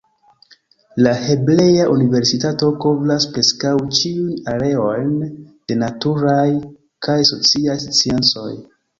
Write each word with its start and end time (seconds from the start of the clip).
La 1.07 1.11
Hebrea 1.33 1.83
Universitato 1.95 2.69
kovras 2.85 3.27
preskaŭ 3.35 3.73
ĉiujn 3.97 4.31
areojn 4.53 5.11
de 5.73 5.77
naturaj 5.81 6.47
kaj 7.09 7.19
sociaj 7.33 7.77
sciencoj. 7.99 8.49